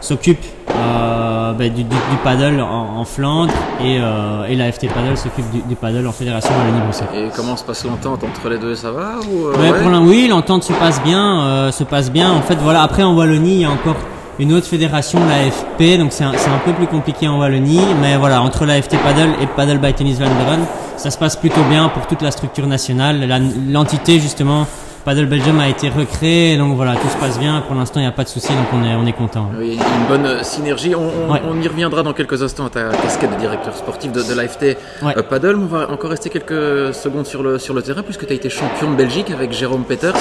[0.00, 4.88] s'occupe euh, ben, du, du, du, paddle en, en Flandre et, euh, et la FT
[4.88, 7.08] Paddle s'occupe du, du, paddle en fédération Wallonie-Bruxelles.
[7.14, 9.98] Et comment se passe l'entente entre les deux Ça va ou euh, ouais, ouais.
[10.02, 11.42] Oui, l'entente se passe bien.
[11.42, 12.32] Euh, se passe bien.
[12.32, 12.82] En fait, voilà.
[12.82, 13.96] Après, en Wallonie, il y a encore
[14.38, 18.40] une autre fédération, l'AFP, donc c'est un, un, peu plus compliqué en Wallonie, mais voilà,
[18.40, 20.26] entre la FT Paddle et Paddle by Tennis Van
[20.96, 23.26] ça se passe plutôt bien pour toute la structure nationale.
[23.70, 24.66] L'entité, justement,
[25.04, 27.62] Paddle Belgium a été recréé, donc voilà, tout se passe bien.
[27.66, 29.50] Pour l'instant, il n'y a pas de souci, donc on est, on est content.
[29.58, 30.94] Oui, une bonne synergie.
[30.94, 34.34] On, on, y reviendra dans quelques instants à ta casquette de directeur sportif de, de
[34.34, 35.56] l'AFT euh, Paddle.
[35.56, 38.50] On va encore rester quelques secondes sur le, sur le terrain, puisque tu as été
[38.50, 40.14] champion de Belgique avec Jérôme Peters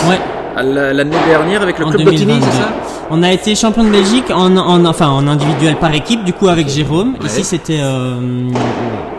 [0.63, 2.69] l'année dernière avec le club Bottigny, c'est ça
[3.09, 6.47] On a été champion de Belgique en, en, enfin, en individuel par équipe, du coup
[6.47, 7.15] avec Jérôme.
[7.23, 8.49] Ici, c'était euh,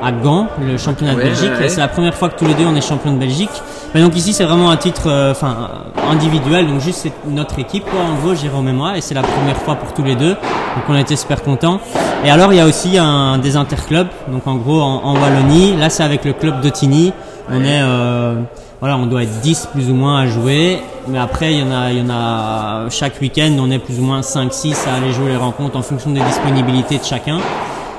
[0.02, 1.50] à Gand, le championnat de Belgique.
[1.68, 3.50] C'est la première fois que tous les deux on est champion de Belgique.
[3.94, 5.68] Mais donc ici, c'est vraiment un titre euh, enfin
[6.10, 9.22] individuel, donc juste c'est notre équipe, quoi, en gros, Jérôme et moi, et c'est la
[9.22, 10.34] première fois pour tous les deux.
[10.34, 11.80] Donc on a été super contents.
[12.24, 15.76] Et alors, il y a aussi un des interclubs, donc en gros en, en Wallonie.
[15.76, 17.12] Là, c'est avec le club d'Otigny.
[17.50, 18.34] On est euh,
[18.80, 20.78] voilà, on doit être 10 plus ou moins à jouer.
[21.08, 23.98] Mais après, il y en a, il y en a chaque week-end, on est plus
[23.98, 27.38] ou moins 5-6 à aller jouer les rencontres en fonction des disponibilités de chacun.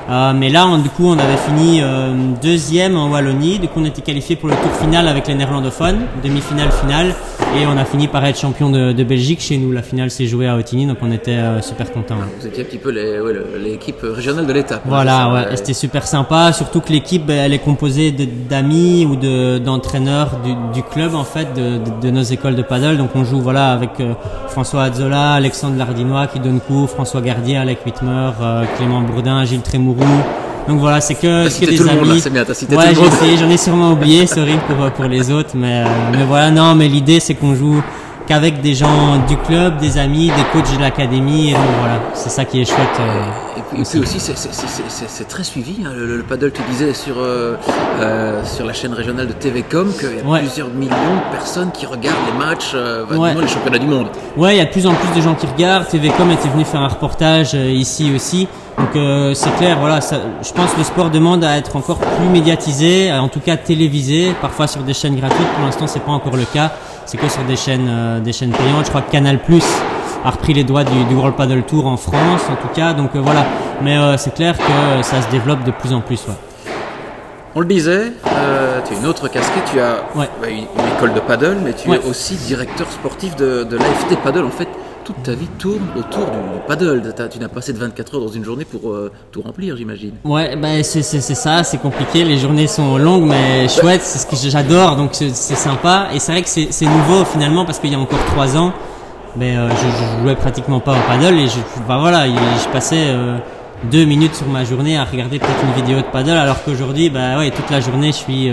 [0.09, 3.59] Euh, mais là, du coup, on avait fini euh, deuxième en Wallonie.
[3.59, 7.13] Du coup, on était qualifié pour le tour final avec les néerlandophones, demi-finale, finale.
[7.57, 9.71] Et on a fini par être champion de, de Belgique chez nous.
[9.71, 12.15] La finale s'est jouée à Otigny, donc on était euh, super contents.
[12.39, 14.81] Vous étiez un petit peu l'équipe régionale de l'État.
[14.85, 16.53] Voilà, ouais, c'était super sympa.
[16.53, 19.15] Surtout que l'équipe, ben, elle est composée d'amis ou
[19.59, 22.97] d'entraîneurs du, du, club, en fait, de, de, nos écoles de paddle.
[22.97, 23.91] Donc on joue voilà, avec
[24.47, 28.31] François Azzola, Alexandre Lardinois qui donne cours, François Gardier, Alec Whitmer,
[28.77, 29.61] Clément Bourdin, Gilles
[30.67, 32.21] Donc voilà, c'est que, que des amis.
[32.77, 36.23] ouais, j'ai essayé, j'en ai sûrement oublié, sorry pour, pour les autres, mais, euh, mais
[36.23, 37.81] voilà, non, mais l'idée c'est qu'on joue
[38.31, 42.29] qu'avec des gens du club, des amis, des coachs de l'académie, et donc voilà, c'est
[42.29, 42.79] ça qui est chouette.
[43.01, 47.57] Euh, et puis aussi, aussi c'est très suivi, hein, le, paddle, tu disais sur, euh,
[48.45, 52.25] sur la chaîne régionale de TVcom qu'il y a plusieurs millions de personnes qui regardent
[52.31, 54.07] les matchs, les championnats du monde.
[54.37, 56.63] Ouais, il y a de plus en plus de gens qui regardent, TVcom était venu
[56.63, 58.47] faire un reportage ici aussi.
[58.77, 61.99] Donc euh, c'est clair, voilà, ça, je pense que le sport demande à être encore
[61.99, 65.47] plus médiatisé, en tout cas télévisé, parfois sur des chaînes gratuites.
[65.55, 66.71] Pour l'instant, c'est pas encore le cas.
[67.05, 68.85] C'est que sur des chaînes, euh, des chaînes payantes.
[68.85, 69.63] Je crois que Canal Plus
[70.23, 72.93] a repris les droits du, du, World Paddle Tour en France, en tout cas.
[72.93, 73.45] Donc euh, voilà.
[73.81, 76.23] Mais c'est clair que ça se développe de plus en plus.
[76.27, 76.35] Ouais.
[77.55, 81.57] On le disait, tu as une autre casquette, tu as bah, une, école de paddle,
[81.63, 84.45] mais tu es aussi directeur sportif de, de l'AFT Paddle.
[84.45, 84.69] En fait,
[85.23, 87.13] ta vie tourne autour du paddle.
[87.31, 90.13] Tu n'as pas assez de 24 heures dans une journée pour euh, tout remplir, j'imagine.
[90.23, 92.23] Ouais, bah, c'est ça, c'est compliqué.
[92.23, 96.07] Les journées sont longues, mais chouettes, c'est ce que j'adore, donc c'est sympa.
[96.13, 98.73] Et c'est vrai que c'est nouveau finalement parce qu'il y a encore 3 ans,
[99.35, 103.07] mais euh, je, jouais pratiquement pas au paddle et je, bah, voilà, je passais.
[103.07, 103.37] Euh,
[103.89, 107.39] deux minutes sur ma journée à regarder peut-être une vidéo de paddle alors qu'aujourd'hui bah
[107.39, 108.51] ouais toute la journée je suis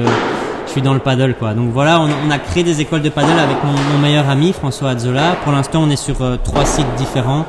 [0.68, 1.54] je suis dans le paddle quoi.
[1.54, 5.36] Donc voilà, on, a créé des écoles de paddle avec mon, meilleur ami François Azzola.
[5.42, 7.46] Pour l'instant, on est sur euh, trois sites différents.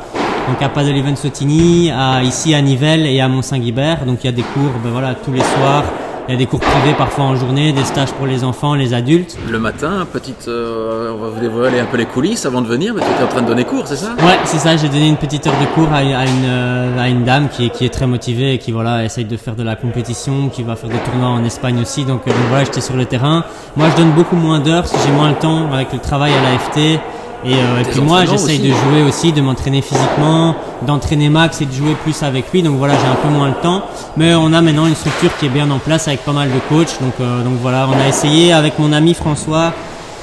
[0.47, 1.91] Donc à Paddle Event Sotini,
[2.23, 4.05] ici à Nivelles et à Mont-Saint-Guibert.
[4.05, 5.83] Donc il y a des cours ben voilà, tous les soirs
[6.29, 8.93] il y a des cours privés parfois en journée, des stages pour les enfants, les
[8.93, 9.35] adultes.
[9.49, 12.93] Le matin, petite, euh, on va vous dévoiler un peu les coulisses avant de venir,
[12.93, 14.13] mais tu étais en train de donner cours, c'est ça?
[14.19, 17.23] Ouais, c'est ça, j'ai donné une petite heure de cours à, une, euh, à une
[17.23, 19.75] dame qui est, qui est très motivée et qui voilà, essaye de faire de la
[19.75, 22.95] compétition, qui va faire des tournois en Espagne aussi, donc, euh, donc voilà, j'étais sur
[22.95, 23.43] le terrain.
[23.75, 26.99] Moi, je donne beaucoup moins d'heures j'ai moins le temps avec le travail à l'AFT.
[27.45, 31.65] Et, euh, et puis moi, j'essaye de jouer aussi, de m'entraîner physiquement, d'entraîner Max et
[31.65, 32.61] de jouer plus avec lui.
[32.63, 33.83] Donc voilà, j'ai un peu moins le temps.
[34.17, 36.59] Mais on a maintenant une structure qui est bien en place avec pas mal de
[36.67, 36.99] coachs.
[37.01, 39.73] Donc, euh, donc voilà, on a essayé avec mon ami François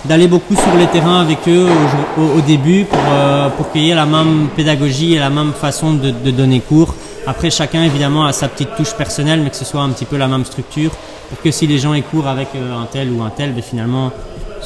[0.04, 1.66] d'aller beaucoup sur les terrains avec eux
[2.18, 5.52] au, au, début pour, euh, pour qu'il y ait la même pédagogie et la même
[5.52, 6.94] façon de, de, donner cours.
[7.26, 10.16] Après, chacun évidemment a sa petite touche personnelle, mais que ce soit un petit peu
[10.16, 10.92] la même structure
[11.28, 13.62] pour que si les gens aient cours avec euh, un tel ou un tel, ben,
[13.62, 14.12] finalement,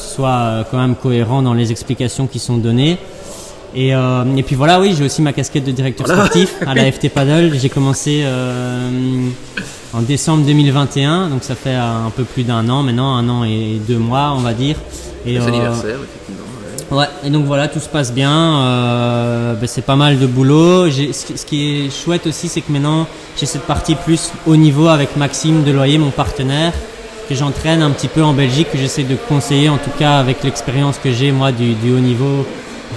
[0.01, 2.99] soit euh, quand même cohérent dans les explications qui sont données.
[3.75, 6.91] Et, euh, et puis voilà, oui, j'ai aussi ma casquette de directeur sportif à la
[6.93, 7.53] FT Paddle.
[7.55, 9.29] J'ai commencé euh,
[9.93, 13.81] en décembre 2021, donc ça fait un peu plus d'un an maintenant, un an et
[13.87, 14.77] deux mois, on va dire.
[15.25, 16.47] Et euh, anniversaire, effectivement.
[16.91, 17.07] Ouais.
[17.25, 19.55] et donc voilà, tout se passe bien.
[19.61, 20.91] Ben c'est pas mal de boulot.
[20.91, 23.07] Ce, ce qui est chouette aussi, c'est que maintenant
[23.39, 26.73] j'ai cette partie plus haut niveau avec Maxime Deloyer, mon partenaire
[27.31, 30.43] que j'entraîne un petit peu en Belgique, que j'essaie de conseiller, en tout cas avec
[30.43, 32.45] l'expérience que j'ai moi du, du, haut niveau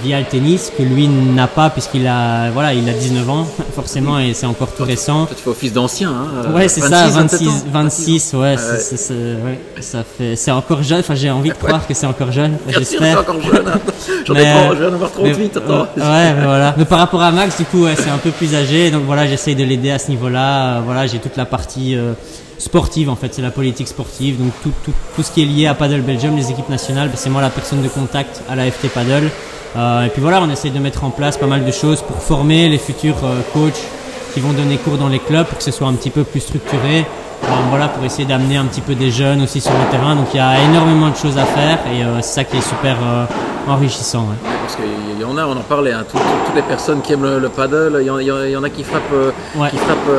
[0.02, 4.18] via le tennis, que lui n'a pas puisqu'il a voilà il a 19 ans forcément
[4.18, 5.26] et c'est encore tout récent.
[5.26, 6.10] tu fais office d'ancien.
[6.10, 8.56] Hein, ouais c'est ça, 26, 26, ouais,
[9.78, 10.98] ça fait c'est encore jeune.
[10.98, 12.58] Enfin j'ai envie de croire que c'est encore jeune.
[12.66, 13.20] J'espère.
[13.20, 13.68] encore jeune.
[13.68, 13.78] Hein.
[14.26, 14.38] J'en ai
[14.72, 15.58] je viens avoir 38.
[15.64, 16.74] Mais, ouais, mais voilà.
[16.76, 19.28] Mais par rapport à Max du coup ouais, c'est un peu plus âgé donc voilà
[19.28, 20.80] j'essaie de l'aider à ce niveau-là.
[20.80, 22.14] Voilà j'ai toute la partie euh,
[22.58, 24.38] sportive en fait, c'est la politique sportive.
[24.38, 27.16] Donc tout, tout, tout, ce qui est lié à Paddle Belgium, les équipes nationales, ben,
[27.16, 29.30] c'est moi la personne de contact à la FT Paddle.
[29.76, 32.16] Euh, et puis voilà, on essaye de mettre en place pas mal de choses pour
[32.16, 33.82] former les futurs euh, coachs
[34.32, 36.40] qui vont donner cours dans les clubs pour que ce soit un petit peu plus
[36.40, 37.04] structuré
[37.70, 40.14] voilà, pour essayer d'amener un petit peu des jeunes aussi sur le terrain.
[40.16, 42.96] Donc il y a énormément de choses à faire et c'est ça qui est super
[43.68, 44.26] enrichissant.
[44.62, 46.20] parce qu'il y en a, on en parlait, hein, toutes,
[46.54, 49.02] les personnes qui aiment le, paddle, il y, en, a qui frappent,
[49.70, 50.10] qui frappent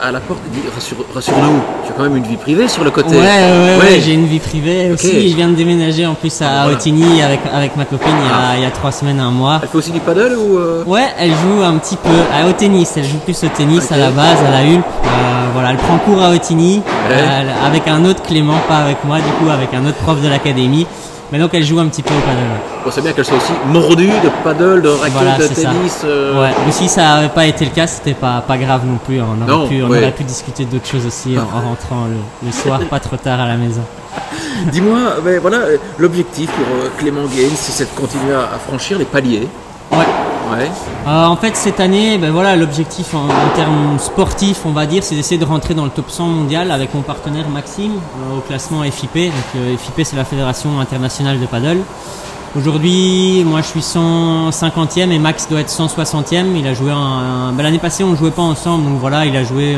[0.00, 0.70] à la porte et disent
[1.14, 3.10] rassure-nous, tu as quand même une vie privée sur le côté.
[3.10, 5.30] Ouais, ouais, ouais, j'ai une vie privée aussi.
[5.30, 8.34] Je viens de déménager en plus à Otigny avec, avec ma copine il y, a,
[8.34, 8.56] ah.
[8.56, 9.60] il y, a, trois semaines, un mois.
[9.62, 10.58] Elle fait aussi du paddle ou
[10.90, 12.94] Ouais, elle joue un petit peu au tennis.
[12.96, 14.84] Elle joue plus au tennis à la base, à la Hulpe.
[15.52, 16.47] voilà, elle prend cours à Otigny
[17.64, 20.86] avec un autre Clément, pas avec moi, du coup, avec un autre prof de l'académie.
[21.30, 22.40] Mais donc elle joue un petit peu au paddle.
[22.84, 26.00] Bon, c'est bien qu'elle soit aussi mordue de paddle, de raquette, de tennis.
[26.04, 26.40] Euh.
[26.40, 26.50] Ouais.
[26.64, 29.20] Mais si ça n'avait pas été le cas, c'était pas, pas grave non plus.
[29.20, 32.06] On aurait, pu, on aurait pu discuter d'autres choses aussi en, rentrant
[32.42, 33.82] le, soir, pas trop tard à la maison.
[34.72, 34.98] Dis-moi,
[35.42, 35.58] voilà,
[35.98, 39.46] l'objectif pour euh, Clément Gaines, c'est de continuer à franchir les paliers.
[39.92, 40.06] Ouais.
[40.52, 45.14] Euh, en fait, cette année, ben voilà, l'objectif en, termes sportifs, on va dire, c'est
[45.14, 48.82] d'essayer de rentrer dans le top 100 mondial avec mon partenaire Maxime euh, au classement
[48.82, 49.32] FIP.
[49.56, 51.78] Euh, FIP, c'est la Fédération internationale de paddle.
[52.56, 56.56] Aujourd'hui, moi, je suis 150e et Max doit être 160e.
[56.56, 59.44] Il a joué ben, l'année passée, on ne jouait pas ensemble, donc voilà, il a
[59.44, 59.76] joué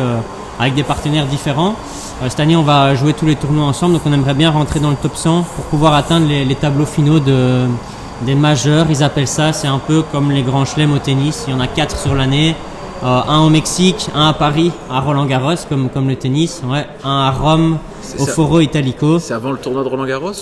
[0.61, 1.75] avec des partenaires différents.
[2.29, 4.91] cette année, on va jouer tous les tournois ensemble, donc on aimerait bien rentrer dans
[4.91, 7.67] le top 100 pour pouvoir atteindre les tableaux finaux de
[8.23, 11.53] des majeurs, ils appellent ça, c'est un peu comme les grands chelems au tennis, il
[11.53, 12.55] y en a quatre sur l'année,
[13.03, 16.87] euh, un au Mexique, un à Paris, à Roland Garros comme, comme le tennis, ouais,
[17.05, 17.79] un à Rome,
[18.19, 19.19] au Foro Italico.
[19.19, 20.33] C'est avant le tournoi de Roland Garros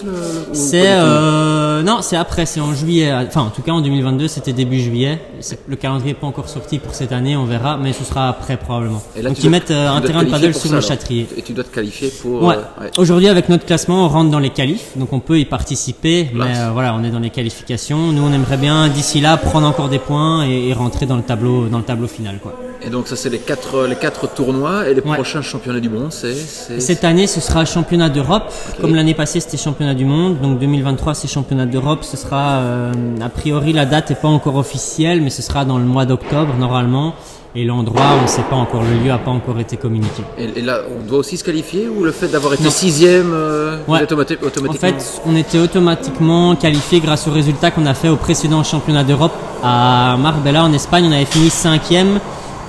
[0.52, 3.12] C'est euh, non, c'est après, c'est en juillet.
[3.12, 5.20] Enfin, en tout cas, en 2022, c'était début juillet.
[5.66, 8.56] Le calendrier n'est pas encore sorti pour cette année, on verra, mais ce sera après
[8.56, 9.02] probablement.
[9.22, 11.26] Donc ils mettent euh, un terrain de paddle sur le Châtrier.
[11.36, 12.42] Et tu dois te qualifier pour.
[12.42, 12.56] Ouais.
[12.80, 16.30] Euh, Aujourd'hui, avec notre classement, on rentre dans les qualifs, donc on peut y participer,
[16.34, 18.12] mais voilà, on est dans les qualifications.
[18.12, 21.66] Nous, on aimerait bien d'ici là prendre encore des points et, rentrer dans le tableau,
[21.66, 22.54] dans le tableau final, quoi.
[22.80, 26.12] Et donc ça, c'est les quatre, les quatre tournois et les prochains championnats du monde,
[26.12, 26.34] c'est.
[26.80, 28.52] Cette année, ce sera championnat d'Europe.
[28.80, 30.40] Comme l'année passée, c'était championnat du monde.
[30.40, 32.04] Donc 2023, c'est championnat d'Europe.
[32.04, 35.78] Ce sera, euh, a priori, la date n'est pas encore officielle, mais ce sera dans
[35.78, 37.14] le mois d'octobre normalement.
[37.54, 40.22] Et l'endroit, on ne sait pas encore, le lieu n'a pas encore été communiqué.
[40.38, 44.68] Et, là, on doit aussi se qualifier ou le fait d'avoir été sixième, euh, automatiquement
[44.68, 49.02] En fait, on était automatiquement qualifié grâce aux résultats qu'on a fait au précédent championnat
[49.02, 49.32] d'Europe
[49.64, 51.06] à Marbella en Espagne.
[51.08, 52.20] On avait fini cinquième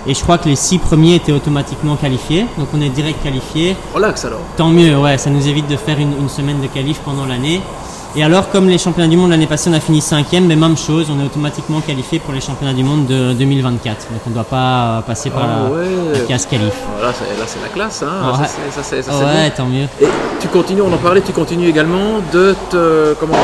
[0.10, 2.48] et je crois que les six premiers étaient automatiquement qualifiés.
[2.58, 3.78] Donc on est direct qualifié.
[3.94, 4.40] Relax alors.
[4.58, 7.62] Tant mieux, ouais, ça nous évite de faire une, semaine de qualif pendant l'année.
[8.16, 10.76] Et alors, comme les championnats du monde l'année passée, on a fini cinquième, mais même
[10.76, 14.08] chose, on est automatiquement qualifié pour les championnats du monde de 2024.
[14.12, 15.70] Donc on ne doit pas passer par ah
[16.12, 16.74] la, case qualif.
[16.96, 18.02] Voilà, là, c'est la classe.
[18.02, 18.34] Hein.
[18.42, 19.86] Ouais, ça, ouais tant mieux.
[20.02, 20.08] Et
[20.40, 23.14] tu continues, on en parlait, tu continues également de te.
[23.20, 23.36] Comment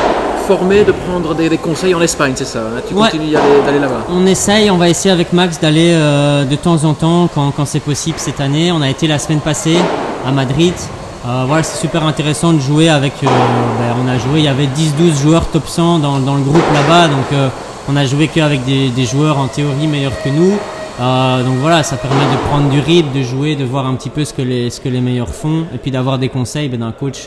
[0.48, 4.70] de prendre des, conseils en Espagne, c'est ça hein Tu continues d'aller là-bas On essaye,
[4.70, 8.18] on va essayer avec Max d'aller euh, de temps en temps quand, quand c'est possible
[8.18, 8.70] cette année.
[8.70, 9.76] On a été la semaine passée
[10.24, 10.74] à Madrid.
[11.26, 13.14] Euh, voilà, c'est super intéressant de jouer avec.
[13.24, 16.42] Euh, ben, on a joué, il y avait 10-12 joueurs top 100 dans, dans le
[16.42, 17.52] groupe là-bas, donc
[17.88, 20.52] on a joué qu'avec des, des joueurs en théorie meilleurs que nous.
[21.44, 24.24] donc voilà, ça permet de prendre du rythme, de jouer, de voir un petit peu
[24.24, 26.92] ce que les, ce que les meilleurs font, et puis d'avoir des conseils ben, d'un
[26.92, 27.26] coach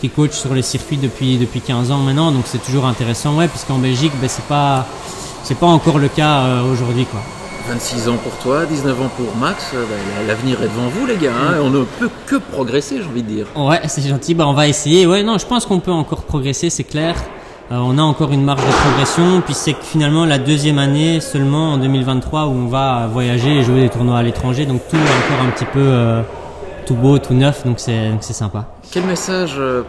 [0.00, 3.48] qui coach sur les circuits depuis, depuis 15 ans maintenant, donc c'est toujours intéressant, ouais,
[3.48, 4.86] puisqu'en Belgique, ben, c'est pas,
[5.42, 7.20] c'est pas encore le cas euh, aujourd'hui, quoi.
[7.68, 11.16] 26 ans pour toi, 19 ans pour Max, euh, ben, l'avenir est devant vous les
[11.16, 13.46] gars, hein, on ne peut que progresser j'ai envie de dire.
[13.56, 16.68] Ouais c'est gentil, bah, on va essayer, ouais non je pense qu'on peut encore progresser
[16.68, 17.16] c'est clair,
[17.72, 21.72] euh, on a encore une marge de progression, puis c'est finalement la deuxième année seulement
[21.72, 25.00] en 2023 où on va voyager et jouer des tournois à l'étranger, donc tout est
[25.00, 26.22] encore un petit peu
[26.84, 28.66] tout beau, tout neuf, donc c'est sympa.
[28.90, 29.82] Quel message euh,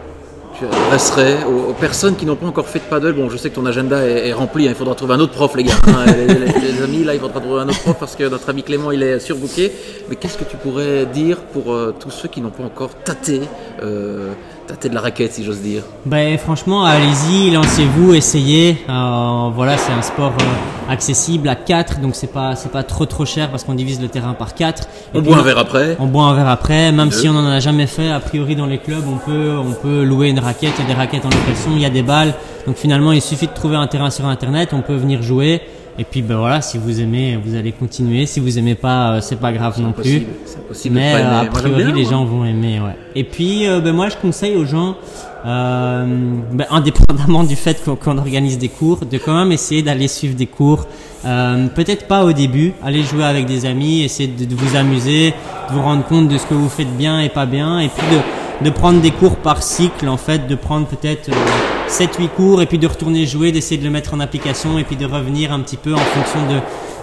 [0.58, 3.12] tu adresserais aux, personnes qui n'ont pas encore fait de paddle?
[3.12, 5.54] Bon, je sais que ton agenda est, rempli, hein, il faudra trouver un autre prof,
[5.56, 5.74] les gars.
[5.86, 6.06] Hein.
[6.16, 9.02] les, amis, là, il faudra trouver un autre prof parce que notre ami Clément, il
[9.02, 9.72] est surbooké.
[10.08, 13.42] Mais qu'est-ce que tu pourrais dire pour euh, tous ceux qui n'ont pas encore tâté
[13.82, 14.32] euh,
[14.66, 18.78] tâter de la raquette, si j'ose dire Ben franchement, allez-y, lancez-vous, essayez.
[18.88, 23.06] Euh, voilà, c'est un sport euh, accessible à 4, donc c'est pas c'est pas trop
[23.06, 24.88] trop cher parce qu'on divise le terrain par 4.
[25.14, 25.96] On boit un verre après.
[26.00, 28.10] On boit un verre après, même si on n'en a jamais fait.
[28.10, 30.72] A priori, dans les clubs, on peut on peut louer une raquette.
[30.78, 32.34] Il y a des raquettes en location, il y a des balles.
[32.66, 34.70] Donc finalement, il suffit de trouver un terrain sur internet.
[34.72, 35.62] On peut venir jouer.
[35.98, 38.26] Et puis ben voilà, si vous aimez, vous allez continuer.
[38.26, 40.26] Si vous aimez pas, euh, c'est pas grave non plus.
[40.68, 42.80] Possible Mais euh, a priori, les gens vont aimer.
[42.80, 42.96] Ouais.
[43.14, 44.96] Et puis euh, ben moi, je conseille aux gens,
[45.44, 50.46] ben, indépendamment du fait qu'on organise des cours, de quand même essayer d'aller suivre des
[50.46, 50.86] cours.
[51.22, 55.30] Peut-être pas au début, aller jouer avec des amis, essayer de, de, vous amuser,
[55.68, 58.06] de vous rendre compte de ce que vous faites bien et pas bien, et puis
[58.14, 58.20] de
[58.62, 61.30] de prendre des cours par cycle en fait, de prendre peut-être
[61.88, 64.96] 7-8 cours et puis de retourner jouer, d'essayer de le mettre en application et puis
[64.96, 66.60] de revenir un petit peu en fonction de,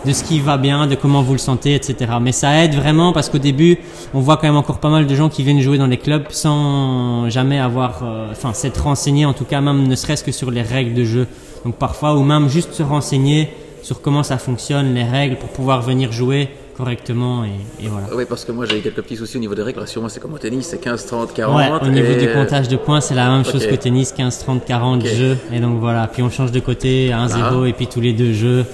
[0.10, 2.14] de ce qui va bien, de comment vous le sentez, etc.
[2.22, 3.78] Mais ça aide vraiment parce qu'au début,
[4.14, 6.26] on voit quand même encore pas mal de gens qui viennent jouer dans les clubs
[6.30, 10.52] sans jamais avoir, euh, enfin, s'être renseigné en tout cas même ne serait-ce que sur
[10.52, 11.28] les règles de jeu.
[11.66, 13.50] Donc parfois, ou même juste se renseigner
[13.82, 18.08] sur comment ça fonctionne, les règles pour pouvoir venir jouer correctement et, et voilà.
[18.16, 19.88] Oui, parce que moi j'ai eu quelques petits soucis au niveau des règles.
[19.88, 21.56] Sur moi, c'est comme au tennis, c'est 15, 30, 40.
[21.58, 23.70] Ouais, au niveau et- du comptage de points, c'est la même chose Ok.
[23.70, 25.08] qu'au tennis, 15, 30, 40 Ok.
[25.10, 25.38] jeux.
[25.54, 28.66] Et donc voilà, puis on change de côté, 1-0, et puis tous les deux jeux,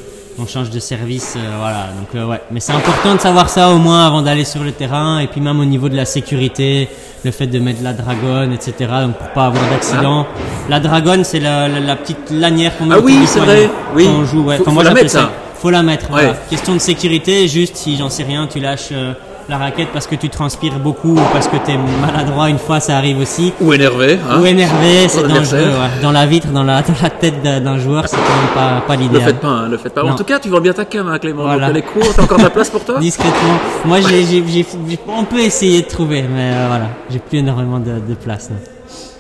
[0.42, 1.36] on change de service.
[1.38, 2.42] euh, voilà, donc euh, ouais.
[2.52, 5.42] Mais c'est important de savoir ça au moins avant d'aller sur le terrain, et puis
[5.42, 6.88] même au niveau de la sécurité,
[7.26, 8.74] le fait de mettre la dragonne, etc.
[9.04, 10.26] Donc pour pas avoir d'accident.
[10.70, 14.06] La dragonne, c'est la, la, la petite lanière qu'on met Ah oui, c'est vrai, oui.
[14.06, 14.44] quand on joue.
[14.44, 14.56] Ouais.
[14.56, 15.30] Faut- Enfin, faut moi, la mettre, ça.
[15.62, 16.08] Faut la mettre.
[16.10, 16.36] voilà.
[16.50, 19.14] Question de sécurité, juste si j'en sais rien, tu lâches euh,
[19.50, 22.80] la raquette parce que tu transpires beaucoup ou parce que tu es maladroit une fois,
[22.80, 23.52] ça arrive aussi.
[23.60, 24.20] Ou énervé.
[24.30, 25.60] Hein Ou énervé, c'est dangereux.
[25.60, 26.02] ouais.
[26.02, 28.96] Dans la vitre, dans la, dans la tête d'un joueur, c'est quand même pas, pas
[28.96, 29.24] Le l'idéal.
[29.24, 30.04] faites pas, hein, le faites pas.
[30.06, 31.44] En tout cas, tu vends bien ta cam, hein, Clément.
[31.44, 31.72] Voilà.
[31.74, 33.58] Donc, courte, t'as encore de la place pour toi Discrètement.
[33.86, 34.66] Moi, j'ai- j'ai-
[35.08, 38.50] on peut essayer de trouver, mais euh, voilà, j'ai plus énormément de, de place.
[38.50, 38.58] non.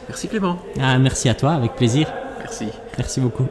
[0.07, 0.57] Merci Clément.
[0.81, 2.07] Ah, merci à toi, avec plaisir.
[2.39, 2.67] Merci.
[2.97, 3.47] Merci beaucoup.